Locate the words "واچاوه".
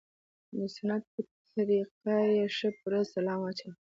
3.41-3.75